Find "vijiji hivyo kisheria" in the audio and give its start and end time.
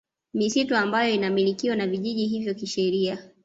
1.87-3.29